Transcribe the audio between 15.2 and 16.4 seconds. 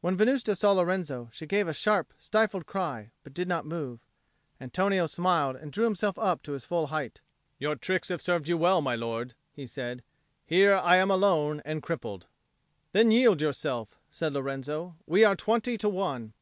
are twenty to one."